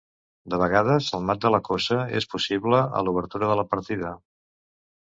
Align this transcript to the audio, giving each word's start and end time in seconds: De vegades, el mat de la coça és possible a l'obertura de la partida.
De 0.53 0.57
vegades, 0.61 1.09
el 1.17 1.27
mat 1.31 1.43
de 1.43 1.51
la 1.57 1.61
coça 1.69 1.99
és 2.23 2.29
possible 2.35 2.81
a 3.01 3.07
l'obertura 3.07 3.53
de 3.55 3.61
la 3.63 3.69
partida. 3.77 4.15